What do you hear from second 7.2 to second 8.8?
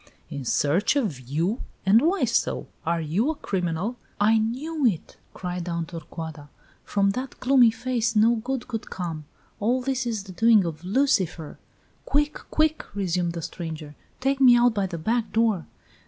gloomy face no good